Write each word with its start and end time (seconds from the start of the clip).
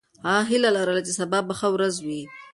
هغه 0.25 0.43
هیله 0.49 0.69
لرله 0.75 1.01
چې 1.07 1.11
سبا 1.19 1.39
به 1.47 1.53
ښه 1.59 1.67
ورځ 1.75 1.95
وي. 2.05 2.21